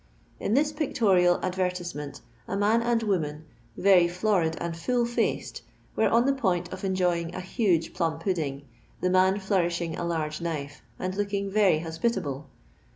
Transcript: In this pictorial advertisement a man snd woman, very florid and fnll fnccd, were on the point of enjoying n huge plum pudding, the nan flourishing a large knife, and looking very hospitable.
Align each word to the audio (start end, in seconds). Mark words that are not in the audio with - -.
In 0.39 0.55
this 0.55 0.71
pictorial 0.71 1.39
advertisement 1.43 2.21
a 2.47 2.57
man 2.57 2.81
snd 2.81 3.03
woman, 3.03 3.45
very 3.77 4.07
florid 4.07 4.57
and 4.59 4.73
fnll 4.73 5.05
fnccd, 5.05 5.61
were 5.95 6.09
on 6.09 6.25
the 6.25 6.33
point 6.33 6.73
of 6.73 6.83
enjoying 6.83 7.35
n 7.35 7.41
huge 7.43 7.93
plum 7.93 8.17
pudding, 8.17 8.63
the 8.99 9.09
nan 9.09 9.37
flourishing 9.37 9.95
a 9.95 10.03
large 10.03 10.41
knife, 10.41 10.81
and 10.97 11.13
looking 11.15 11.51
very 11.51 11.77
hospitable. 11.81 12.47